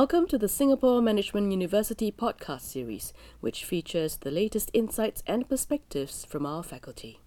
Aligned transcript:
Welcome 0.00 0.28
to 0.28 0.38
the 0.38 0.48
Singapore 0.48 1.02
Management 1.02 1.50
University 1.50 2.10
podcast 2.10 2.62
series, 2.62 3.12
which 3.40 3.66
features 3.66 4.16
the 4.16 4.30
latest 4.30 4.70
insights 4.72 5.22
and 5.26 5.46
perspectives 5.46 6.24
from 6.24 6.46
our 6.46 6.62
faculty. 6.62 7.20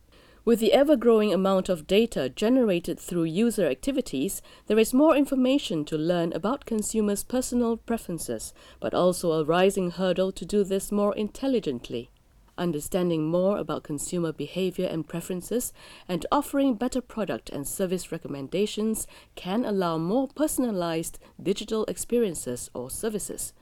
With 0.43 0.59
the 0.59 0.73
ever 0.73 0.95
growing 0.95 1.31
amount 1.31 1.69
of 1.69 1.85
data 1.85 2.29
generated 2.29 2.99
through 2.99 3.25
user 3.25 3.67
activities, 3.67 4.41
there 4.65 4.79
is 4.79 4.91
more 4.91 5.15
information 5.15 5.85
to 5.85 5.99
learn 5.99 6.33
about 6.33 6.65
consumers' 6.65 7.23
personal 7.23 7.77
preferences, 7.77 8.55
but 8.79 8.95
also 8.95 9.33
a 9.33 9.45
rising 9.45 9.91
hurdle 9.91 10.31
to 10.31 10.43
do 10.43 10.63
this 10.63 10.91
more 10.91 11.15
intelligently. 11.15 12.09
Understanding 12.57 13.25
more 13.25 13.57
about 13.57 13.83
consumer 13.83 14.31
behavior 14.31 14.85
and 14.85 15.07
preferences 15.07 15.73
and 16.07 16.25
offering 16.31 16.75
better 16.75 17.01
product 17.01 17.49
and 17.49 17.67
service 17.67 18.11
recommendations 18.11 19.07
can 19.35 19.65
allow 19.65 19.97
more 19.97 20.27
personalized 20.27 21.17
digital 21.41 21.83
experiences 21.85 22.69
or 22.75 22.91
services. 22.91 23.53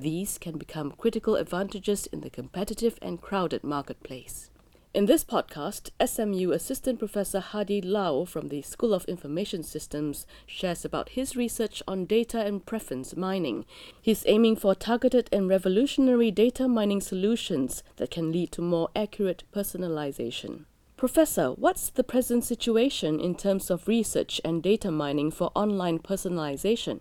These 0.00 0.38
can 0.38 0.56
become 0.56 0.92
critical 0.92 1.36
advantages 1.36 2.06
in 2.06 2.22
the 2.22 2.30
competitive 2.30 2.98
and 3.02 3.20
crowded 3.20 3.62
marketplace. 3.62 4.50
In 4.98 5.06
this 5.06 5.22
podcast, 5.22 5.90
SMU 6.04 6.50
Assistant 6.50 6.98
Professor 6.98 7.38
Hady 7.38 7.80
Lauw 7.80 8.26
from 8.26 8.48
the 8.48 8.62
School 8.62 8.92
of 8.92 9.04
Information 9.04 9.62
Systems 9.62 10.26
shares 10.44 10.84
about 10.84 11.10
his 11.10 11.36
research 11.36 11.84
on 11.86 12.04
data 12.04 12.40
and 12.40 12.66
preference 12.66 13.16
mining. 13.16 13.64
He's 14.02 14.24
aiming 14.26 14.56
for 14.56 14.74
targeted 14.74 15.28
and 15.30 15.48
revolutionary 15.48 16.32
data 16.32 16.66
mining 16.66 17.00
solutions 17.00 17.84
that 17.98 18.10
can 18.10 18.32
lead 18.32 18.50
to 18.50 18.60
more 18.60 18.88
accurate 18.96 19.44
personalization. 19.54 20.64
Professor, 20.96 21.50
what's 21.50 21.90
the 21.90 22.02
present 22.02 22.42
situation 22.42 23.20
in 23.20 23.36
terms 23.36 23.70
of 23.70 23.86
research 23.86 24.40
and 24.44 24.64
data 24.64 24.90
mining 24.90 25.30
for 25.30 25.52
online 25.54 26.00
personalization? 26.00 26.98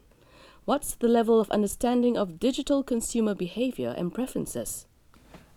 What's 0.66 0.94
the 0.94 1.08
level 1.08 1.40
of 1.40 1.50
understanding 1.50 2.16
of 2.16 2.40
digital 2.40 2.84
consumer 2.84 3.34
behavior 3.34 3.96
and 3.98 4.14
preferences? 4.14 4.86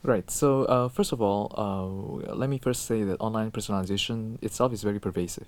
Right. 0.03 0.31
So 0.31 0.65
uh, 0.65 0.89
first 0.89 1.13
of 1.13 1.21
all, 1.21 1.53
uh, 1.57 2.35
let 2.35 2.49
me 2.49 2.59
first 2.59 2.87
say 2.87 3.03
that 3.05 3.17
online 3.21 3.51
personalization 3.51 4.43
itself 4.43 4.73
is 4.73 4.83
very 4.83 4.99
pervasive. 4.99 5.47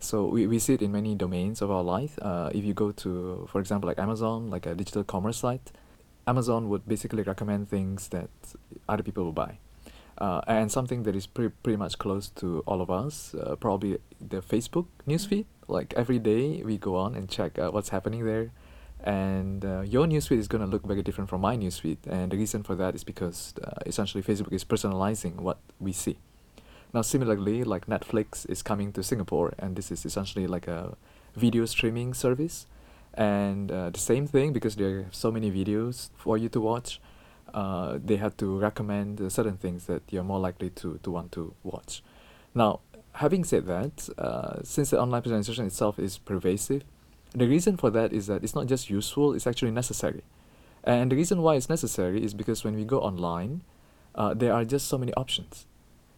So 0.00 0.26
we, 0.26 0.48
we 0.48 0.58
see 0.58 0.74
it 0.74 0.82
in 0.82 0.90
many 0.90 1.14
domains 1.14 1.62
of 1.62 1.70
our 1.70 1.82
life. 1.82 2.18
Uh, 2.20 2.50
if 2.52 2.64
you 2.64 2.74
go 2.74 2.90
to, 2.90 3.48
for 3.50 3.60
example, 3.60 3.86
like 3.86 4.00
Amazon, 4.00 4.50
like 4.50 4.66
a 4.66 4.74
digital 4.74 5.04
commerce 5.04 5.38
site, 5.38 5.70
Amazon 6.26 6.68
would 6.70 6.88
basically 6.88 7.22
recommend 7.22 7.68
things 7.68 8.08
that 8.08 8.30
other 8.88 9.04
people 9.04 9.24
will 9.24 9.32
buy. 9.32 9.58
Uh, 10.18 10.40
and 10.48 10.72
something 10.72 11.04
that 11.04 11.14
is 11.14 11.26
pretty, 11.26 11.54
pretty 11.62 11.76
much 11.76 11.96
close 11.98 12.28
to 12.30 12.64
all 12.66 12.80
of 12.80 12.90
us, 12.90 13.34
uh, 13.34 13.54
probably 13.56 13.98
the 14.20 14.40
Facebook 14.40 14.86
newsfeed. 15.06 15.44
Like 15.68 15.94
every 15.96 16.18
day 16.18 16.62
we 16.64 16.78
go 16.78 16.96
on 16.96 17.14
and 17.14 17.28
check 17.28 17.58
uh, 17.58 17.70
what's 17.70 17.90
happening 17.90 18.24
there 18.24 18.50
and 19.04 19.66
uh, 19.66 19.82
your 19.82 20.06
newsfeed 20.06 20.38
is 20.38 20.48
going 20.48 20.64
to 20.64 20.66
look 20.66 20.86
very 20.86 21.02
different 21.02 21.28
from 21.28 21.42
my 21.42 21.56
newsfeed. 21.56 21.98
And 22.06 22.32
the 22.32 22.38
reason 22.38 22.62
for 22.62 22.74
that 22.74 22.94
is 22.94 23.04
because 23.04 23.52
uh, 23.62 23.72
essentially 23.84 24.22
facebook 24.22 24.52
is 24.52 24.64
personalizing 24.64 25.36
what 25.36 25.58
we 25.78 25.92
see. 25.92 26.16
Now 26.94 27.02
similarly 27.02 27.64
like 27.64 27.86
netflix 27.86 28.48
is 28.48 28.62
coming 28.62 28.92
to 28.92 29.02
singapore 29.02 29.52
and 29.58 29.76
this 29.76 29.92
is 29.92 30.06
essentially 30.06 30.46
like 30.46 30.66
a 30.66 30.96
video 31.36 31.66
streaming 31.66 32.14
service. 32.14 32.66
And 33.12 33.70
uh, 33.70 33.90
the 33.90 34.00
same 34.00 34.26
thing 34.26 34.52
because 34.54 34.74
there 34.76 35.00
are 35.00 35.06
so 35.12 35.30
many 35.30 35.50
videos 35.50 36.08
for 36.16 36.38
you 36.38 36.48
to 36.48 36.60
watch 36.60 37.00
uh, 37.52 37.98
they 38.02 38.16
have 38.16 38.36
to 38.38 38.58
recommend 38.58 39.20
uh, 39.20 39.28
certain 39.28 39.56
things 39.56 39.84
that 39.84 40.02
you're 40.10 40.24
more 40.24 40.40
likely 40.40 40.70
to, 40.70 40.98
to 41.02 41.10
want 41.10 41.30
to 41.32 41.54
watch. 41.62 42.02
Now 42.54 42.80
having 43.12 43.44
said 43.44 43.66
that 43.66 44.08
uh, 44.16 44.60
since 44.62 44.90
the 44.90 45.00
online 45.00 45.22
personalization 45.22 45.66
itself 45.66 45.98
is 45.98 46.16
pervasive 46.16 46.84
the 47.34 47.48
reason 47.48 47.76
for 47.76 47.90
that 47.90 48.12
is 48.12 48.28
that 48.28 48.44
it's 48.44 48.54
not 48.54 48.66
just 48.66 48.88
useful, 48.88 49.34
it's 49.34 49.46
actually 49.46 49.72
necessary. 49.72 50.22
And 50.84 51.10
the 51.10 51.16
reason 51.16 51.42
why 51.42 51.56
it's 51.56 51.68
necessary 51.68 52.22
is 52.22 52.34
because 52.34 52.62
when 52.62 52.76
we 52.76 52.84
go 52.84 53.00
online, 53.00 53.62
uh, 54.14 54.34
there 54.34 54.52
are 54.52 54.64
just 54.64 54.86
so 54.86 54.98
many 54.98 55.12
options. 55.14 55.66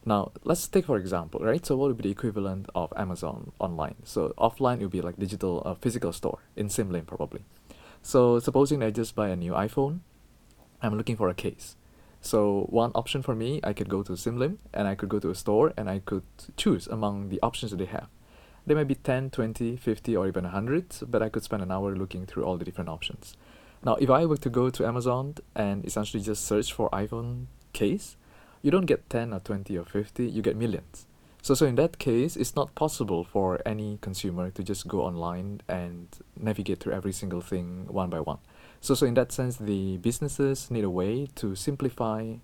Now, 0.04 0.32
let's 0.44 0.68
take 0.68 0.86
for 0.86 0.98
example, 0.98 1.40
right? 1.40 1.64
So, 1.64 1.76
what 1.76 1.88
would 1.88 1.96
be 1.96 2.04
the 2.04 2.10
equivalent 2.10 2.68
of 2.74 2.92
Amazon 2.96 3.52
online? 3.58 3.96
So, 4.04 4.34
offline 4.38 4.76
it 4.80 4.82
would 4.82 4.90
be 4.90 5.00
like 5.00 5.16
digital, 5.18 5.62
uh, 5.64 5.74
physical 5.74 6.12
store 6.12 6.40
in 6.54 6.68
Sim 6.68 6.90
Lim 6.90 7.06
probably. 7.06 7.42
So, 8.02 8.38
supposing 8.38 8.82
I 8.82 8.90
just 8.90 9.16
buy 9.16 9.30
a 9.30 9.36
new 9.36 9.52
iPhone, 9.52 10.00
I'm 10.82 10.96
looking 10.96 11.16
for 11.16 11.28
a 11.28 11.34
case. 11.34 11.76
So, 12.20 12.66
one 12.70 12.92
option 12.94 13.22
for 13.22 13.34
me, 13.34 13.60
I 13.64 13.72
could 13.72 13.88
go 13.88 14.02
to 14.02 14.16
Sim 14.16 14.38
Lim 14.38 14.58
and 14.72 14.86
I 14.86 14.94
could 14.94 15.08
go 15.08 15.18
to 15.18 15.30
a 15.30 15.34
store 15.34 15.72
and 15.76 15.88
I 15.88 16.00
could 16.00 16.24
choose 16.56 16.86
among 16.86 17.30
the 17.30 17.40
options 17.42 17.70
that 17.72 17.78
they 17.78 17.86
have. 17.86 18.08
There 18.66 18.76
may 18.76 18.84
be 18.84 18.96
10, 18.96 19.30
20, 19.30 19.76
50, 19.76 20.16
or 20.16 20.26
even 20.26 20.42
100, 20.42 20.86
but 21.08 21.22
I 21.22 21.28
could 21.28 21.44
spend 21.44 21.62
an 21.62 21.70
hour 21.70 21.94
looking 21.94 22.26
through 22.26 22.44
all 22.44 22.56
the 22.56 22.64
different 22.64 22.90
options. 22.90 23.36
Now, 23.84 23.94
if 23.94 24.10
I 24.10 24.26
were 24.26 24.38
to 24.38 24.50
go 24.50 24.70
to 24.70 24.84
Amazon 24.84 25.36
and 25.54 25.84
essentially 25.84 26.22
just 26.22 26.44
search 26.44 26.72
for 26.72 26.90
iPhone 26.90 27.46
case, 27.72 28.16
you 28.62 28.72
don't 28.72 28.86
get 28.86 29.08
10 29.08 29.32
or 29.32 29.38
20 29.38 29.78
or 29.78 29.84
50, 29.84 30.26
you 30.26 30.42
get 30.42 30.56
millions. 30.56 31.06
So, 31.42 31.54
so 31.54 31.64
in 31.64 31.76
that 31.76 32.00
case, 32.00 32.34
it's 32.34 32.56
not 32.56 32.74
possible 32.74 33.22
for 33.22 33.60
any 33.64 33.98
consumer 34.00 34.50
to 34.50 34.64
just 34.64 34.88
go 34.88 35.02
online 35.02 35.60
and 35.68 36.08
navigate 36.36 36.80
through 36.80 36.94
every 36.94 37.12
single 37.12 37.40
thing 37.40 37.86
one 37.86 38.10
by 38.10 38.18
one. 38.18 38.38
So, 38.80 38.96
so 38.96 39.06
in 39.06 39.14
that 39.14 39.30
sense, 39.30 39.58
the 39.58 39.98
businesses 39.98 40.72
need 40.72 40.82
a 40.82 40.90
way 40.90 41.28
to 41.36 41.54
simplify 41.54 42.34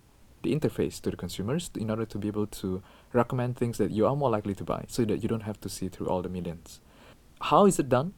the 0.43 0.55
interface 0.55 1.01
to 1.03 1.11
the 1.11 1.17
consumers 1.17 1.71
in 1.77 1.91
order 1.91 2.05
to 2.05 2.19
be 2.19 2.29
able 2.29 2.47
to 2.47 2.83
recommend 3.13 3.57
things 3.57 3.79
that 3.79 3.91
you 3.91 4.07
are 4.07 4.17
more 4.17 4.31
likely 4.31 4.55
to 4.55 4.65
buy 4.65 4.85
so 4.89 5.05
that 5.05 5.23
you 5.23 5.29
don't 5.29 5.43
have 5.43 5.61
to 5.61 5.69
see 5.69 5.89
through 5.89 6.09
all 6.09 6.23
the 6.23 6.29
millions. 6.29 6.81
How 7.41 7.67
is 7.67 7.79
it 7.79 7.89
done? 7.89 8.15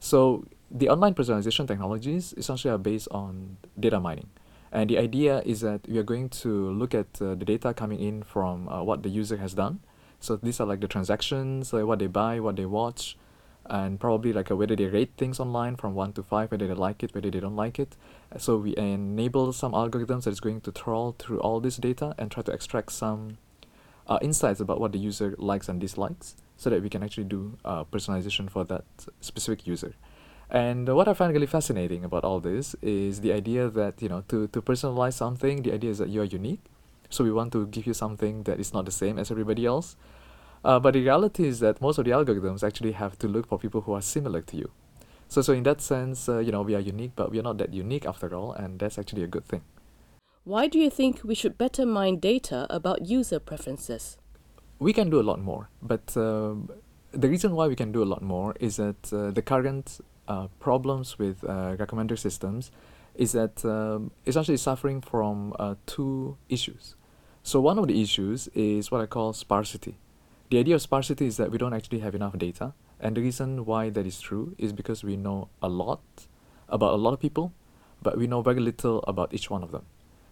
So 0.00 0.46
the 0.70 0.88
online 0.88 1.14
personalization 1.14 1.66
technologies 1.66 2.34
essentially 2.36 2.72
are 2.72 2.78
based 2.78 3.08
on 3.10 3.56
data 3.78 4.00
mining. 4.00 4.28
And 4.72 4.90
the 4.90 4.98
idea 4.98 5.42
is 5.46 5.60
that 5.60 5.88
we 5.88 5.98
are 5.98 6.02
going 6.02 6.28
to 6.42 6.70
look 6.72 6.94
at 6.94 7.06
uh, 7.22 7.34
the 7.34 7.44
data 7.44 7.72
coming 7.72 8.00
in 8.00 8.22
from 8.22 8.68
uh, 8.68 8.82
what 8.82 9.02
the 9.02 9.08
user 9.08 9.36
has 9.38 9.54
done. 9.54 9.80
So 10.20 10.36
these 10.36 10.60
are 10.60 10.66
like 10.66 10.80
the 10.80 10.88
transactions, 10.88 11.72
like 11.72 11.84
what 11.84 11.98
they 11.98 12.08
buy, 12.08 12.40
what 12.40 12.56
they 12.56 12.66
watch, 12.66 13.16
and 13.68 13.98
probably 13.98 14.32
like 14.32 14.50
uh, 14.50 14.56
whether 14.56 14.76
they 14.76 14.86
rate 14.86 15.12
things 15.16 15.40
online 15.40 15.76
from 15.76 15.94
1 15.94 16.12
to 16.14 16.22
5 16.22 16.50
whether 16.50 16.66
they 16.66 16.74
like 16.74 17.02
it 17.02 17.14
whether 17.14 17.30
they 17.30 17.40
don't 17.40 17.56
like 17.56 17.78
it. 17.78 17.96
So 18.38 18.56
we 18.58 18.76
enable 18.76 19.52
some 19.52 19.72
algorithms 19.72 20.24
that 20.24 20.30
is 20.30 20.40
going 20.40 20.60
to 20.62 20.72
trawl 20.72 21.14
through 21.18 21.40
all 21.40 21.60
this 21.60 21.76
data 21.76 22.14
and 22.18 22.30
try 22.30 22.42
to 22.42 22.52
extract 22.52 22.92
some 22.92 23.38
uh, 24.08 24.18
insights 24.22 24.60
about 24.60 24.80
what 24.80 24.92
the 24.92 24.98
user 24.98 25.34
likes 25.38 25.68
and 25.68 25.80
dislikes 25.80 26.36
so 26.56 26.70
that 26.70 26.82
we 26.82 26.88
can 26.88 27.02
actually 27.02 27.24
do 27.24 27.58
uh, 27.64 27.84
personalization 27.84 28.50
for 28.50 28.64
that 28.64 28.84
specific 29.20 29.66
user. 29.66 29.94
And 30.50 30.88
what 30.94 31.08
I 31.08 31.14
find 31.14 31.32
really 31.32 31.46
fascinating 31.46 32.04
about 32.04 32.24
all 32.24 32.38
this 32.38 32.76
is 32.80 33.20
the 33.20 33.32
idea 33.32 33.68
that 33.68 34.00
you 34.00 34.08
know 34.08 34.22
to, 34.28 34.46
to 34.48 34.62
personalize 34.62 35.14
something 35.14 35.62
the 35.62 35.72
idea 35.72 35.90
is 35.90 35.98
that 35.98 36.08
you 36.08 36.20
are 36.20 36.24
unique. 36.24 36.60
So 37.10 37.24
we 37.24 37.32
want 37.32 37.52
to 37.52 37.66
give 37.66 37.86
you 37.86 37.94
something 37.94 38.44
that 38.44 38.58
is 38.58 38.72
not 38.72 38.84
the 38.84 38.90
same 38.90 39.18
as 39.18 39.30
everybody 39.30 39.66
else 39.66 39.96
uh, 40.64 40.78
but 40.78 40.94
the 40.94 41.00
reality 41.00 41.46
is 41.46 41.60
that 41.60 41.80
most 41.80 41.98
of 41.98 42.04
the 42.04 42.10
algorithms 42.10 42.62
actually 42.62 42.92
have 42.92 43.18
to 43.18 43.28
look 43.28 43.46
for 43.46 43.58
people 43.58 43.82
who 43.82 43.92
are 43.92 44.02
similar 44.02 44.40
to 44.42 44.56
you. 44.56 44.70
So, 45.28 45.42
so 45.42 45.52
in 45.52 45.64
that 45.64 45.80
sense, 45.80 46.28
uh, 46.28 46.38
you 46.38 46.52
know, 46.52 46.62
we 46.62 46.74
are 46.74 46.80
unique, 46.80 47.12
but 47.16 47.30
we 47.30 47.38
are 47.38 47.42
not 47.42 47.58
that 47.58 47.74
unique 47.74 48.06
after 48.06 48.34
all, 48.34 48.52
and 48.52 48.78
that's 48.78 48.98
actually 48.98 49.24
a 49.24 49.26
good 49.26 49.44
thing. 49.44 49.62
Why 50.44 50.68
do 50.68 50.78
you 50.78 50.90
think 50.90 51.22
we 51.24 51.34
should 51.34 51.58
better 51.58 51.84
mine 51.84 52.20
data 52.20 52.66
about 52.70 53.06
user 53.06 53.40
preferences? 53.40 54.18
We 54.78 54.92
can 54.92 55.10
do 55.10 55.20
a 55.20 55.24
lot 55.24 55.40
more, 55.40 55.68
but 55.82 56.16
uh, 56.16 56.54
the 57.10 57.28
reason 57.28 57.54
why 57.56 57.66
we 57.66 57.74
can 57.74 57.90
do 57.90 58.02
a 58.02 58.04
lot 58.04 58.22
more 58.22 58.54
is 58.60 58.76
that 58.76 59.12
uh, 59.12 59.30
the 59.30 59.42
current 59.42 60.00
uh, 60.28 60.48
problems 60.60 61.18
with 61.18 61.42
uh, 61.44 61.76
recommender 61.76 62.18
systems 62.18 62.70
is 63.14 63.32
that 63.32 63.64
um, 63.64 64.10
essentially 64.26 64.56
suffering 64.56 65.00
from 65.00 65.54
uh, 65.58 65.74
two 65.86 66.36
issues. 66.48 66.94
So 67.42 67.60
one 67.60 67.78
of 67.78 67.88
the 67.88 68.00
issues 68.00 68.48
is 68.54 68.90
what 68.90 69.00
I 69.00 69.06
call 69.06 69.32
sparsity. 69.32 69.98
The 70.48 70.58
idea 70.58 70.76
of 70.76 70.82
sparsity 70.82 71.26
is 71.26 71.38
that 71.38 71.50
we 71.50 71.58
don't 71.58 71.74
actually 71.74 71.98
have 72.00 72.14
enough 72.14 72.38
data. 72.38 72.72
And 73.00 73.16
the 73.16 73.20
reason 73.20 73.64
why 73.64 73.90
that 73.90 74.06
is 74.06 74.20
true 74.20 74.54
is 74.58 74.72
because 74.72 75.02
we 75.02 75.16
know 75.16 75.48
a 75.60 75.68
lot 75.68 76.00
about 76.68 76.94
a 76.94 76.96
lot 76.96 77.14
of 77.14 77.20
people, 77.20 77.52
but 78.00 78.16
we 78.16 78.28
know 78.28 78.42
very 78.42 78.60
little 78.60 79.02
about 79.08 79.34
each 79.34 79.50
one 79.50 79.64
of 79.64 79.72
them. 79.72 79.86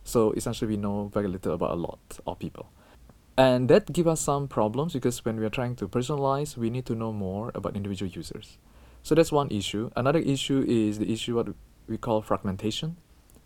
So 0.05 0.31
essentially, 0.33 0.69
we 0.69 0.77
know 0.77 1.11
very 1.13 1.27
little 1.27 1.53
about 1.53 1.73
a 1.73 1.75
lot 1.75 1.99
of 2.27 2.39
people. 2.39 2.71
And 3.37 3.69
that 3.69 3.93
gives 3.93 4.07
us 4.07 4.21
some 4.21 4.47
problems 4.47 4.93
because 4.93 5.25
when 5.25 5.41
we 5.41 5.47
are 5.47 5.51
trying 5.51 5.75
to 5.77 5.89
personalize, 5.89 6.57
we 6.57 6.71
need 6.71 6.87
to 6.87 6.95
know 6.95 7.13
more 7.13 7.51
about 7.53 7.75
individual 7.75 8.09
users. 8.09 8.59
So 9.03 9.17
that's 9.17 9.33
one 9.33 9.51
issue. 9.51 9.91
Another 9.97 10.21
issue 10.21 10.65
is 10.69 11.01
the 11.01 11.13
issue 11.13 11.35
what 11.35 11.49
we 11.89 11.99
call 11.99 12.23
fragmentation, 12.23 12.97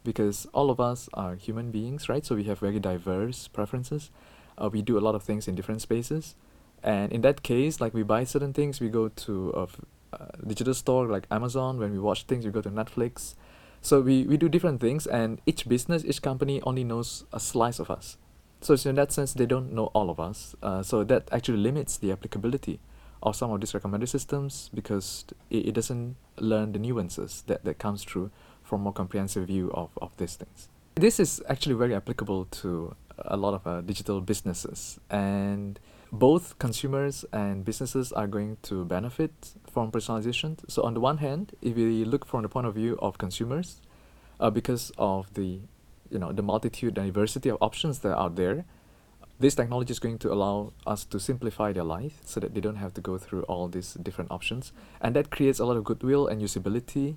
because 0.05 0.47
all 0.53 0.71
of 0.71 0.81
us 0.81 1.09
are 1.15 1.35
human 1.35 1.71
beings, 1.71 2.11
right? 2.11 2.27
So 2.27 2.35
we 2.35 2.45
have 2.45 2.59
very 2.59 2.79
diverse 2.79 3.49
preferences. 3.49 4.11
Uh, 4.59 4.69
we 4.71 4.83
do 4.83 4.99
a 4.99 5.01
lot 5.01 5.15
of 5.15 5.23
things 5.23 5.49
in 5.49 5.55
different 5.55 5.81
spaces 5.81 6.35
and 6.83 7.13
in 7.13 7.21
that 7.23 7.43
case 7.43 7.81
like 7.81 7.95
we 7.95 8.03
buy 8.03 8.25
certain 8.25 8.53
things 8.53 8.81
we 8.81 8.89
go 8.89 9.09
to 9.09 9.51
a 9.51 10.17
uh, 10.17 10.27
digital 10.47 10.75
store 10.75 11.07
like 11.07 11.27
amazon. 11.31 11.79
When 11.79 11.93
we 11.93 11.99
watch 11.99 12.25
things 12.25 12.45
we 12.45 12.51
go 12.51 12.63
to 12.63 12.71
netflix. 12.71 13.35
So 13.81 14.01
we, 14.01 14.25
we 14.25 14.37
do 14.37 14.49
different 14.49 14.81
things 14.81 15.07
and 15.07 15.41
each 15.47 15.69
business 15.69 16.05
each 16.05 16.23
company 16.23 16.61
only 16.63 16.85
knows 16.85 17.25
a 17.33 17.39
slice 17.39 17.79
of 17.79 17.91
us. 17.91 18.17
So, 18.61 18.75
so 18.75 18.91
in 18.91 18.97
that 18.97 19.13
sense 19.13 19.35
they 19.35 19.47
don't 19.47 19.73
know 19.73 19.87
all 19.87 20.11
of 20.11 20.19
us. 20.19 20.57
Uh, 20.63 20.83
so 20.83 21.05
that 21.05 21.29
actually 21.31 21.59
limits 21.59 21.97
the 21.97 22.11
applicability 22.11 22.81
of 23.23 23.37
some 23.37 23.51
of 23.51 23.61
these 23.61 23.73
recommender 23.73 24.09
systems 24.09 24.71
because 24.75 25.25
it, 25.51 25.69
it 25.69 25.73
doesn't 25.75 26.17
learn 26.39 26.73
the 26.73 26.79
nuances 26.79 27.45
that, 27.47 27.65
that 27.65 27.79
comes 27.79 28.05
through 28.05 28.31
from 28.63 28.83
more 28.83 28.93
comprehensive 28.93 29.47
view 29.47 29.71
of, 29.73 29.91
of 30.01 30.17
these 30.17 30.37
things. 30.37 30.69
This 30.95 31.21
is 31.21 31.43
actually 31.49 31.75
very 31.75 31.95
applicable 31.95 32.47
to 32.47 32.95
a 33.19 33.37
lot 33.37 33.55
of 33.55 33.67
uh, 33.67 33.81
digital 33.81 34.21
businesses, 34.21 35.01
and 35.11 35.79
both 36.11 36.59
consumers 36.59 37.25
and 37.33 37.65
businesses 37.65 38.13
are 38.13 38.27
going 38.27 38.57
to 38.63 38.85
benefit 38.85 39.33
from 39.71 39.91
personalization. 39.93 40.59
So, 40.69 40.83
on 40.83 40.95
the 40.95 41.01
one 41.01 41.19
hand, 41.19 41.53
if 41.61 41.77
we 41.77 42.05
look 42.05 42.25
from 42.25 42.43
the 42.43 42.49
point 42.49 42.67
of 42.67 42.75
view 42.75 42.99
of 43.01 43.19
consumers, 43.19 43.81
uh, 44.41 44.51
because 44.51 44.93
of 44.97 45.33
the 45.35 45.61
you 46.11 46.19
know 46.19 46.33
the 46.33 46.43
multitude 46.43 46.97
and 46.97 47.07
diversity 47.07 47.51
of 47.51 47.59
options 47.61 47.99
that 48.01 48.13
are 48.13 48.25
out 48.25 48.37
there, 48.37 48.65
this 49.39 49.55
technology 49.55 49.91
is 49.91 49.99
going 49.99 50.19
to 50.19 50.33
allow 50.33 50.73
us 50.87 51.05
to 51.05 51.21
simplify 51.21 51.73
their 51.73 51.85
life 51.85 52.21
so 52.25 52.41
that 52.41 52.55
they 52.55 52.61
don't 52.61 52.77
have 52.77 52.95
to 52.95 53.01
go 53.01 53.19
through 53.19 53.43
all 53.43 53.69
these 53.69 53.95
different 53.95 54.31
options, 54.31 54.73
and 55.01 55.15
that 55.15 55.31
creates 55.31 55.59
a 55.59 55.65
lot 55.65 55.77
of 55.77 55.85
goodwill 55.85 56.27
and 56.27 56.41
usability, 56.41 57.17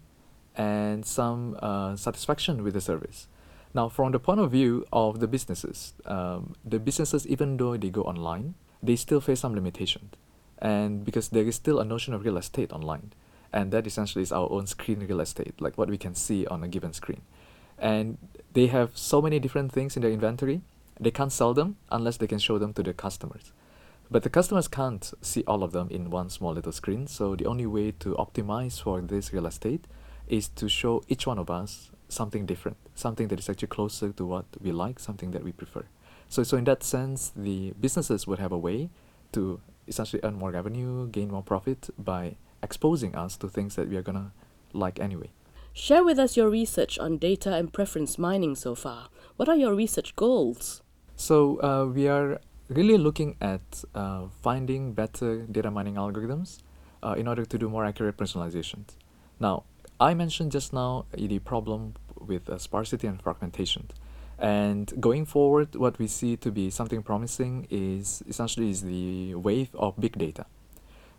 and 0.56 1.06
some 1.06 1.58
uh, 1.62 1.96
satisfaction 1.96 2.64
with 2.64 2.74
the 2.74 2.82
service. 2.82 3.28
Now, 3.74 3.88
from 3.88 4.12
the 4.12 4.20
point 4.20 4.42
of 4.42 4.52
view 4.52 4.86
of 4.92 5.22
the 5.22 5.28
businesses, 5.28 5.94
um, 6.06 6.56
the 6.66 6.78
businesses, 6.78 7.26
even 7.26 7.56
though 7.56 7.78
they 7.78 7.90
go 7.90 8.02
online, 8.04 8.56
they 8.82 8.96
still 8.96 9.22
face 9.22 9.42
some 9.42 9.56
limitations. 9.56 10.14
And 10.58 11.04
because 11.04 11.30
there 11.30 11.46
is 11.46 11.56
still 11.56 11.80
a 11.80 11.86
notion 11.86 12.14
of 12.14 12.24
real 12.24 12.38
estate 12.38 12.72
online, 12.72 13.14
and 13.52 13.72
that 13.72 13.88
essentially 13.88 14.22
is 14.22 14.32
our 14.32 14.50
own 14.52 14.68
screen 14.68 15.00
real 15.00 15.20
estate, 15.20 15.60
like 15.60 15.78
what 15.78 15.90
we 15.90 15.98
can 15.98 16.16
see 16.16 16.46
on 16.48 16.64
a 16.64 16.68
given 16.68 16.94
screen. 16.94 17.22
And 17.78 18.18
they 18.54 18.68
have 18.68 18.98
so 18.98 19.22
many 19.22 19.40
different 19.40 19.72
things 19.72 19.96
in 19.96 20.04
their 20.04 20.12
inventory, 20.12 20.62
they 21.00 21.12
can't 21.12 21.32
sell 21.32 21.54
them 21.54 21.78
unless 21.90 22.18
they 22.18 22.28
can 22.28 22.38
show 22.38 22.60
them 22.60 22.74
to 22.74 22.84
their 22.84 22.94
customers. 22.94 23.52
But 24.12 24.24
the 24.24 24.30
customers 24.30 24.68
can't 24.68 25.12
see 25.22 25.44
all 25.48 25.64
of 25.64 25.72
them 25.72 25.88
in 25.90 26.10
one 26.10 26.30
small 26.30 26.54
little 26.54 26.74
screen, 26.74 27.08
so 27.08 27.36
the 27.36 27.46
only 27.46 27.66
way 27.66 27.92
to 28.00 28.14
optimize 28.16 28.82
for 28.82 29.02
this 29.02 29.34
real 29.34 29.48
estate 29.48 29.86
is 30.28 30.48
to 30.50 30.70
show 30.70 31.02
each 31.08 31.26
one 31.26 31.40
of 31.40 31.50
us 31.50 31.92
something 32.12 32.46
different, 32.46 32.78
something 32.94 33.30
that 33.30 33.40
is 33.40 33.50
actually 33.50 33.70
closer 33.70 34.12
to 34.12 34.26
what 34.26 34.46
we 34.62 34.72
like, 34.72 35.00
something 35.00 35.32
that 35.32 35.44
we 35.44 35.52
prefer. 35.52 35.84
So, 36.28 36.44
so 36.44 36.58
in 36.58 36.66
that 36.66 36.84
sense, 36.84 37.32
the 37.36 37.74
businesses 37.80 38.28
would 38.28 38.40
have 38.40 38.52
a 38.52 38.58
way 38.58 38.90
to 39.32 39.60
essentially 39.88 40.22
earn 40.24 40.36
more 40.36 40.52
revenue, 40.52 41.08
gain 41.08 41.32
more 41.32 41.44
profit 41.44 41.90
by 41.98 42.36
exposing 42.62 43.16
us 43.16 43.38
to 43.38 43.50
things 43.50 43.76
that 43.76 43.90
we 43.90 43.96
are 43.96 44.02
gonna 44.02 44.32
like 44.74 45.00
anyway. 45.00 45.32
Share 45.74 46.04
with 46.04 46.20
us 46.20 46.36
your 46.36 46.50
research 46.50 47.00
on 47.00 47.18
data 47.18 47.54
and 47.56 47.72
preference 47.72 48.18
mining 48.18 48.56
so 48.56 48.76
far. 48.76 49.08
What 49.38 49.48
are 49.48 49.56
your 49.56 49.74
research 49.74 50.16
goals? 50.16 50.82
So 51.16 51.62
uh, 51.62 51.86
we 51.86 52.08
are 52.08 52.42
really 52.68 52.98
looking 52.98 53.36
at 53.42 53.84
uh, 53.96 54.28
finding 54.42 54.94
better 54.94 55.44
data 55.44 55.72
mining 55.72 55.96
algorithms 55.96 56.60
uh, 57.04 57.16
in 57.18 57.28
order 57.28 57.46
to 57.46 57.58
do 57.58 57.70
more 57.70 57.86
accurate 57.86 58.18
personalizations. 58.18 58.96
Now, 59.40 59.64
I 60.02 60.16
mentioned 60.16 60.52
just 60.52 60.74
now 60.74 61.06
the 61.14 61.38
problem 61.38 61.94
with 62.20 62.50
uh, 62.50 62.58
sparsity 62.58 63.06
and 63.06 63.22
fragmentation. 63.22 63.88
And 64.40 64.92
going 65.00 65.28
forward, 65.28 65.76
what 65.76 66.00
we 66.00 66.08
see 66.08 66.36
to 66.38 66.52
be 66.52 66.72
something 66.72 67.04
promising 67.04 67.68
is 67.70 68.24
essentially 68.28 68.72
is 68.72 68.82
the 68.82 69.36
wave 69.36 69.70
of 69.76 69.94
big 70.00 70.18
data. 70.18 70.48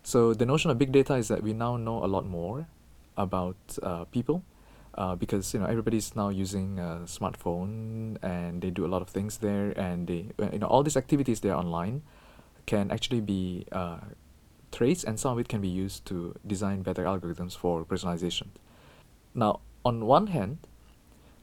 So 0.03 0.33
the 0.33 0.45
notion 0.45 0.69
of 0.69 0.77
big 0.77 0.91
data 0.91 1.15
is 1.15 1.29
that 1.29 1.41
we 1.41 1.53
now 1.53 1.77
know 1.77 2.03
a 2.03 2.07
lot 2.07 2.25
more 2.25 2.67
about 3.15 3.55
uh, 3.81 4.03
people 4.11 4.43
uh, 4.95 5.15
because 5.15 5.53
you 5.53 5.61
know 5.61 5.65
everybody's 5.65 6.13
now 6.13 6.27
using 6.27 6.77
a 6.77 7.03
smartphone 7.05 8.17
and 8.21 8.61
they 8.61 8.69
do 8.69 8.85
a 8.85 8.91
lot 8.91 9.01
of 9.01 9.07
things 9.07 9.37
there 9.37 9.71
and 9.77 10.07
they 10.07 10.25
you 10.51 10.59
know 10.59 10.67
all 10.67 10.83
these 10.83 10.97
activities 10.97 11.39
there 11.39 11.55
online 11.55 12.01
can 12.65 12.91
actually 12.91 13.21
be 13.21 13.65
uh, 13.71 13.99
traced 14.73 15.05
and 15.05 15.17
some 15.17 15.31
of 15.31 15.39
it 15.39 15.47
can 15.47 15.61
be 15.61 15.69
used 15.69 16.05
to 16.05 16.35
design 16.45 16.81
better 16.81 17.05
algorithms 17.05 17.55
for 17.55 17.85
personalization. 17.85 18.47
Now, 19.35 19.61
on 19.83 20.05
one 20.05 20.27
hand, 20.27 20.59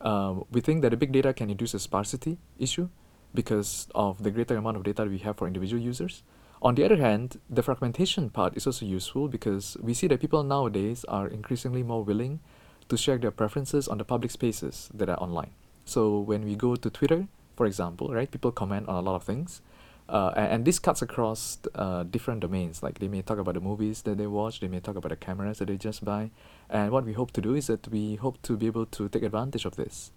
um, 0.01 0.45
we 0.51 0.61
think 0.61 0.83
that 0.83 0.91
the 0.91 0.97
big 0.97 1.13
data 1.13 1.33
can 1.33 1.51
induce 1.51 1.75
a 1.75 1.79
sparsity 1.79 2.39
issue 2.59 2.89
because 3.35 3.89
of 3.95 4.23
the 4.23 4.31
greater 4.31 4.57
amount 4.57 4.77
of 4.77 4.83
data 4.83 5.05
we 5.05 5.19
have 5.19 5.37
for 5.37 5.47
individual 5.47 5.83
users. 5.83 6.23
On 6.63 6.75
the 6.75 6.85
other 6.85 6.97
hand, 6.97 7.41
the 7.49 7.63
fragmentation 7.63 8.29
part 8.31 8.57
is 8.57 8.67
also 8.67 8.85
useful 8.85 9.29
because 9.29 9.77
we 9.81 9.95
see 9.95 10.07
that 10.09 10.21
people 10.21 10.43
nowadays 10.43 11.05
are 11.05 11.27
increasingly 11.27 11.83
more 11.83 12.05
willing 12.05 12.41
to 12.89 12.97
share 12.97 13.19
their 13.19 13.31
preferences 13.31 13.89
on 13.89 13.99
the 13.99 14.05
public 14.05 14.31
spaces 14.31 14.91
that 14.93 15.09
are 15.09 15.19
online. 15.21 15.53
So 15.85 16.19
when 16.19 16.45
we 16.45 16.57
go 16.57 16.77
to 16.77 16.91
Twitter, 16.91 17.29
for 17.57 17.67
example, 17.67 18.13
right, 18.13 18.31
people 18.31 18.53
comment 18.53 18.89
on 18.89 18.97
a 18.97 19.01
lot 19.01 19.17
of 19.17 19.23
things. 19.23 19.63
Uh, 20.11 20.33
and, 20.35 20.53
and, 20.53 20.65
this 20.65 20.81
cuts 20.81 21.03
across 21.03 21.59
uh, 21.77 22.03
different 22.03 22.41
domains. 22.41 22.83
Like 22.83 22.99
they 22.99 23.07
may 23.07 23.23
talk 23.23 23.39
about 23.39 23.55
the 23.55 23.61
movies 23.61 24.03
that 24.03 24.19
they 24.19 24.27
watch, 24.27 24.59
they 24.59 24.67
may 24.67 24.81
talk 24.81 24.97
about 24.97 25.11
the 25.11 25.17
cameras 25.17 25.59
that 25.59 25.67
they 25.67 25.77
just 25.77 26.05
buy. 26.05 26.33
And 26.69 26.91
what 26.91 27.05
we 27.05 27.13
hope 27.13 27.31
to 27.33 27.41
do 27.41 27.55
is 27.55 27.69
that 27.69 27.87
we 27.87 28.17
hope 28.17 28.43
to 28.43 28.57
be 28.57 28.67
able 28.67 28.87
to 28.87 29.09
take 29.09 29.23
advantage 29.23 29.65
of 29.65 29.77
this. 29.77 30.11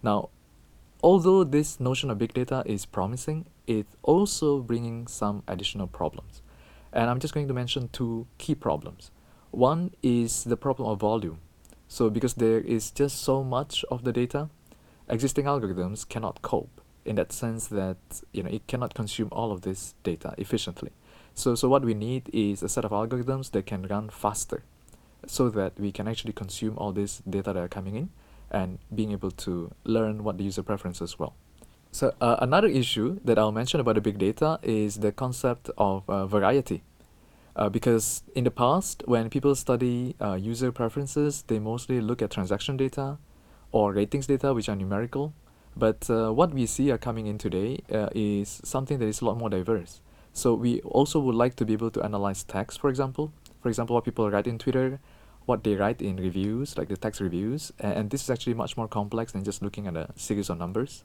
Now, 0.00 0.28
although 1.02 1.42
this 1.42 1.80
notion 1.80 2.08
of 2.08 2.18
big 2.18 2.34
data 2.34 2.62
is 2.66 2.86
promising, 2.86 3.46
it's 3.66 3.96
also 4.04 4.60
bringing 4.60 5.08
some 5.08 5.42
additional 5.48 5.88
problems. 5.88 6.40
And 6.92 7.10
I'm 7.10 7.18
just 7.18 7.34
going 7.34 7.48
to 7.48 7.54
mention 7.54 7.88
two 7.88 8.28
key 8.38 8.54
problems. 8.54 9.10
One 9.50 9.90
is 10.04 10.44
the 10.44 10.56
problem 10.56 10.88
of 10.88 11.00
volume. 11.00 11.40
So 11.88 12.10
because 12.10 12.34
there 12.34 12.60
is 12.60 12.92
just 12.92 13.20
so 13.22 13.42
much 13.42 13.84
of 13.90 14.04
the 14.04 14.12
data, 14.12 14.50
existing 15.08 15.46
algorithms 15.46 16.08
cannot 16.08 16.42
cope 16.42 16.80
in 17.06 17.16
that 17.16 17.32
sense 17.32 17.68
that 17.68 17.96
you 18.32 18.42
know 18.42 18.50
it 18.50 18.66
cannot 18.66 18.94
consume 18.94 19.28
all 19.32 19.52
of 19.52 19.62
this 19.62 19.94
data 20.02 20.34
efficiently. 20.38 20.90
So 21.34 21.54
so 21.54 21.68
what 21.68 21.84
we 21.84 21.94
need 21.94 22.30
is 22.32 22.62
a 22.62 22.68
set 22.68 22.84
of 22.84 22.90
algorithms 22.90 23.50
that 23.52 23.66
can 23.66 23.86
run 23.86 24.10
faster 24.10 24.62
so 25.26 25.48
that 25.50 25.78
we 25.78 25.92
can 25.92 26.08
actually 26.08 26.32
consume 26.32 26.76
all 26.78 26.92
this 26.92 27.22
data 27.28 27.52
that 27.52 27.60
are 27.60 27.68
coming 27.68 27.96
in 27.96 28.10
and 28.50 28.78
being 28.94 29.12
able 29.12 29.30
to 29.30 29.72
learn 29.84 30.22
what 30.24 30.38
the 30.38 30.44
user 30.44 30.62
preferences 30.62 31.18
well. 31.18 31.34
So 31.90 32.14
uh, 32.20 32.36
another 32.40 32.68
issue 32.68 33.20
that 33.24 33.38
I'll 33.38 33.52
mention 33.52 33.80
about 33.80 33.94
the 33.94 34.00
big 34.00 34.18
data 34.18 34.58
is 34.62 34.96
the 34.96 35.12
concept 35.12 35.70
of 35.78 36.08
uh, 36.08 36.26
variety. 36.26 36.82
Uh, 37.56 37.70
because 37.70 38.22
in 38.34 38.44
the 38.44 38.50
past, 38.50 39.02
when 39.06 39.30
people 39.30 39.54
study 39.54 40.14
uh, 40.20 40.34
user 40.34 40.70
preferences, 40.70 41.42
they 41.46 41.58
mostly 41.58 42.02
look 42.02 42.20
at 42.20 42.30
transaction 42.30 42.76
data 42.76 43.16
or 43.72 43.92
ratings 43.92 44.26
data, 44.26 44.52
which 44.52 44.68
are 44.68 44.76
numerical. 44.76 45.32
But 45.76 46.08
uh, 46.08 46.30
what 46.30 46.54
we 46.54 46.66
see 46.66 46.90
are 46.90 46.98
coming 46.98 47.26
in 47.26 47.36
today 47.36 47.80
uh, 47.92 48.08
is 48.14 48.60
something 48.64 48.98
that 48.98 49.06
is 49.06 49.20
a 49.20 49.26
lot 49.26 49.36
more 49.36 49.50
diverse. 49.50 50.00
So 50.32 50.54
we 50.54 50.80
also 50.80 51.20
would 51.20 51.34
like 51.34 51.56
to 51.56 51.64
be 51.64 51.74
able 51.74 51.90
to 51.92 52.02
analyze 52.02 52.44
text, 52.44 52.80
for 52.80 52.88
example. 52.88 53.32
For 53.60 53.68
example, 53.68 53.94
what 53.94 54.04
people 54.04 54.30
write 54.30 54.46
in 54.46 54.58
Twitter, 54.58 55.00
what 55.44 55.64
they 55.64 55.74
write 55.74 56.00
in 56.00 56.16
reviews, 56.16 56.76
like 56.78 56.88
the 56.88 56.96
text 56.96 57.20
reviews. 57.20 57.72
And, 57.78 58.10
this 58.10 58.22
is 58.22 58.30
actually 58.30 58.54
much 58.54 58.76
more 58.76 58.88
complex 58.88 59.32
than 59.32 59.44
just 59.44 59.62
looking 59.62 59.86
at 59.86 59.96
a 59.96 60.08
series 60.16 60.50
of 60.50 60.58
numbers. 60.58 61.04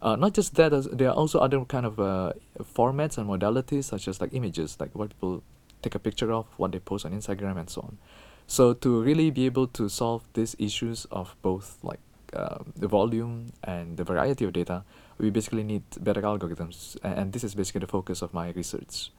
Uh, 0.00 0.16
not 0.16 0.34
just 0.34 0.54
that, 0.56 0.70
there 0.92 1.08
are 1.08 1.14
also 1.14 1.38
other 1.38 1.64
kind 1.64 1.86
of 1.86 2.00
uh, 2.00 2.32
formats 2.60 3.18
and 3.18 3.28
modalities, 3.28 3.84
such 3.84 4.08
as 4.08 4.20
like 4.20 4.34
images, 4.34 4.76
like 4.80 4.94
what 4.94 5.10
people 5.10 5.42
take 5.80 5.94
a 5.94 5.98
picture 5.98 6.32
of, 6.32 6.46
what 6.56 6.72
they 6.72 6.78
post 6.78 7.04
on 7.04 7.12
Instagram, 7.12 7.58
and 7.58 7.70
so 7.70 7.82
on. 7.82 7.98
So 8.46 8.72
to 8.74 9.02
really 9.02 9.30
be 9.30 9.46
able 9.46 9.68
to 9.68 9.88
solve 9.88 10.24
these 10.34 10.56
issues 10.58 11.06
of 11.10 11.36
both 11.42 11.78
like 11.82 12.00
uh, 12.34 12.58
the 12.76 12.88
volume 12.88 13.52
and 13.64 13.96
the 13.96 14.04
variety 14.04 14.44
of 14.44 14.52
data, 14.52 14.84
we 15.18 15.30
basically 15.30 15.62
need 15.62 15.82
better 16.00 16.22
algorithms, 16.22 16.96
and, 17.02 17.18
and 17.18 17.32
this 17.32 17.44
is 17.44 17.54
basically 17.54 17.80
the 17.80 17.86
focus 17.86 18.22
of 18.22 18.32
my 18.32 18.50
research. 18.50 19.10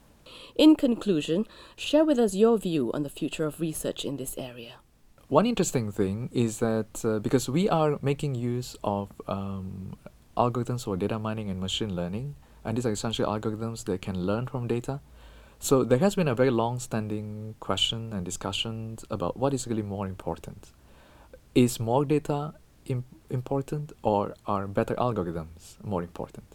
In 0.56 0.76
conclusion, 0.76 1.46
share 1.76 2.06
with 2.06 2.20
us 2.20 2.34
your 2.34 2.58
view 2.58 2.92
on 2.94 3.04
the 3.04 3.10
future 3.10 3.46
of 3.46 3.60
research 3.60 4.06
in 4.06 4.18
this 4.18 4.38
area. 4.38 4.74
One 5.28 5.46
interesting 5.46 5.92
thing 5.92 6.30
is 6.32 6.60
that 6.60 7.04
uh, 7.04 7.20
because 7.20 7.50
we 7.50 7.70
are 7.70 7.98
making 8.02 8.36
use 8.36 8.76
of 8.84 9.12
um, 9.28 9.96
algorithms 10.38 10.84
for 10.84 10.98
data 10.98 11.20
mining 11.20 11.50
and 11.50 11.60
machine 11.60 11.96
learning, 11.96 12.36
and 12.64 12.78
these 12.78 12.86
are 12.86 12.92
essentially 12.92 13.28
algorithms 13.28 13.86
that 13.86 14.02
can 14.02 14.26
learn 14.26 14.48
from 14.48 14.68
data, 14.68 15.02
so 15.64 15.86
there 15.86 16.00
has 16.00 16.16
been 16.16 16.28
a 16.28 16.36
very 16.36 16.50
long-standing 16.52 17.56
question 17.62 18.12
and 18.12 18.26
discussion 18.26 18.98
about 19.10 19.38
what 19.38 19.54
is 19.54 19.66
really 19.66 19.82
more 19.82 20.08
important. 20.08 20.74
Is 21.56 21.80
more 21.80 22.04
data 22.04 22.54
Im- 22.86 23.06
important 23.30 23.94
or 24.02 24.36
are 24.46 24.68
better 24.68 24.96
algorithms 24.96 25.84
more 25.84 26.04
important? 26.04 26.46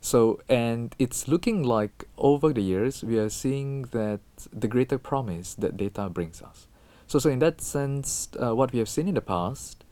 So, 0.00 0.40
and 0.48 0.94
it's 0.98 1.26
looking 1.26 1.64
like 1.64 2.04
over 2.16 2.52
the 2.52 2.60
years 2.60 3.02
we 3.02 3.18
are 3.18 3.28
seeing 3.28 3.82
that 3.90 4.20
the 4.52 4.68
greater 4.68 4.98
promise 4.98 5.54
that 5.54 5.76
data 5.76 6.08
brings 6.08 6.42
us. 6.42 6.68
So, 7.06 7.18
so 7.18 7.30
in 7.30 7.40
that 7.40 7.60
sense, 7.60 8.28
uh, 8.40 8.54
what 8.54 8.72
we 8.72 8.78
have 8.78 8.88
seen 8.88 9.08
in 9.08 9.14
the 9.14 9.20
past, 9.20 9.84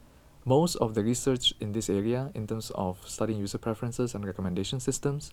most 0.45 0.77
of 0.77 0.95
the 0.95 1.03
research 1.03 1.55
in 1.59 1.73
this 1.73 1.89
area, 1.89 2.31
in 2.35 2.47
terms 2.47 2.71
of 2.75 2.99
studying 3.09 3.41
user 3.41 3.59
preferences 3.59 4.15
and 4.15 4.25
recommendation 4.25 4.79
systems, 4.79 5.33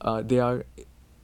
uh, 0.00 0.22
they 0.22 0.38
are 0.38 0.64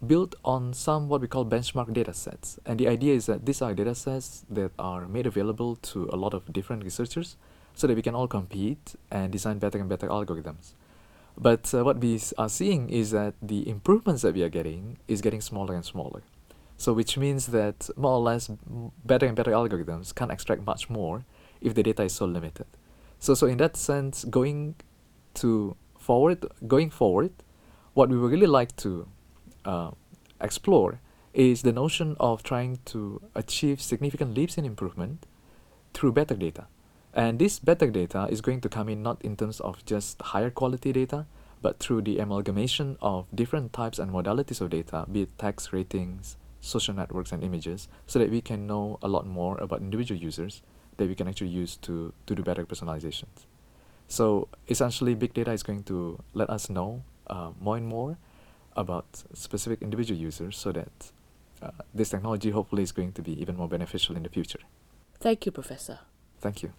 built 0.06 0.34
on 0.44 0.74
some 0.74 1.08
what 1.08 1.20
we 1.20 1.28
call 1.28 1.46
benchmark 1.46 1.92
data 1.92 2.12
sets. 2.12 2.58
And 2.66 2.78
the 2.78 2.88
idea 2.88 3.14
is 3.14 3.26
that 3.26 3.46
these 3.46 3.62
are 3.62 3.72
data 3.72 3.94
sets 3.94 4.44
that 4.50 4.72
are 4.78 5.08
made 5.08 5.26
available 5.26 5.76
to 5.76 6.10
a 6.12 6.16
lot 6.16 6.34
of 6.34 6.52
different 6.52 6.84
researchers 6.84 7.36
so 7.76 7.86
that 7.86 7.94
we 7.94 8.02
can 8.02 8.14
all 8.14 8.26
compete 8.26 8.96
and 9.10 9.30
design 9.30 9.58
better 9.58 9.78
and 9.78 9.88
better 9.88 10.08
algorithms. 10.08 10.72
But 11.38 11.72
uh, 11.74 11.84
what 11.84 11.98
we 11.98 12.18
are 12.38 12.48
seeing 12.48 12.88
is 12.88 13.10
that 13.10 13.34
the 13.42 13.68
improvements 13.68 14.22
that 14.22 14.34
we 14.34 14.42
are 14.42 14.48
getting 14.48 14.96
is 15.06 15.20
getting 15.20 15.42
smaller 15.42 15.74
and 15.74 15.84
smaller. 15.84 16.22
So 16.78 16.94
which 16.94 17.16
means 17.18 17.48
that 17.48 17.90
more 17.96 18.12
or 18.12 18.20
less 18.20 18.50
better 19.04 19.26
and 19.26 19.36
better 19.36 19.52
algorithms 19.52 20.14
can't 20.14 20.32
extract 20.32 20.66
much 20.66 20.88
more 20.88 21.24
if 21.60 21.74
the 21.74 21.82
data 21.82 22.02
is 22.04 22.14
so 22.14 22.24
limited. 22.24 22.66
So, 23.18 23.34
so 23.34 23.46
in 23.46 23.58
that 23.58 23.76
sense, 23.76 24.24
going 24.24 24.76
to 25.34 25.76
forward, 25.98 26.46
going 26.66 26.90
forward, 26.90 27.32
what 27.92 28.08
we 28.08 28.16
would 28.16 28.30
really 28.30 28.46
like 28.46 28.74
to 28.76 29.06
uh, 29.64 29.90
explore 30.40 31.00
is 31.34 31.62
the 31.62 31.72
notion 31.72 32.16
of 32.18 32.42
trying 32.42 32.78
to 32.86 33.20
achieve 33.34 33.80
significant 33.82 34.34
leaps 34.34 34.56
in 34.56 34.64
improvement 34.64 35.26
through 35.92 36.12
better 36.12 36.34
data. 36.34 36.66
And 37.16 37.38
this 37.38 37.58
better 37.58 37.88
data 37.90 38.28
is 38.30 38.42
going 38.42 38.60
to 38.60 38.68
come 38.68 38.90
in 38.90 39.02
not 39.02 39.22
in 39.22 39.36
terms 39.36 39.58
of 39.60 39.82
just 39.86 40.20
higher 40.20 40.50
quality 40.50 40.92
data, 40.92 41.24
but 41.62 41.78
through 41.78 42.02
the 42.02 42.18
amalgamation 42.18 42.98
of 43.00 43.24
different 43.34 43.72
types 43.72 43.98
and 43.98 44.12
modalities 44.12 44.60
of 44.60 44.68
data, 44.68 45.06
be 45.10 45.22
it 45.22 45.30
text, 45.38 45.72
ratings, 45.72 46.36
social 46.60 46.92
networks, 46.92 47.32
and 47.32 47.42
images, 47.42 47.88
so 48.06 48.18
that 48.18 48.30
we 48.30 48.42
can 48.42 48.66
know 48.66 48.98
a 49.02 49.08
lot 49.08 49.26
more 49.26 49.56
about 49.62 49.80
individual 49.80 50.20
users 50.20 50.60
that 50.98 51.08
we 51.08 51.14
can 51.14 51.26
actually 51.26 51.48
use 51.48 51.76
to, 51.76 52.12
to 52.26 52.34
do 52.34 52.42
better 52.42 52.66
personalizations. 52.66 53.46
So 54.08 54.48
essentially, 54.68 55.14
big 55.14 55.32
data 55.32 55.52
is 55.52 55.62
going 55.62 55.84
to 55.84 56.22
let 56.34 56.50
us 56.50 56.68
know 56.68 57.02
uh, 57.28 57.52
more 57.58 57.78
and 57.78 57.86
more 57.86 58.18
about 58.76 59.22
specific 59.32 59.80
individual 59.80 60.20
users 60.20 60.58
so 60.58 60.70
that 60.72 61.12
uh, 61.62 61.70
this 61.94 62.10
technology 62.10 62.50
hopefully 62.50 62.82
is 62.82 62.92
going 62.92 63.12
to 63.12 63.22
be 63.22 63.40
even 63.40 63.56
more 63.56 63.68
beneficial 63.68 64.16
in 64.16 64.22
the 64.22 64.28
future. 64.28 64.60
Thank 65.18 65.46
you, 65.46 65.52
Professor. 65.52 66.00
Thank 66.40 66.62
you. 66.62 66.74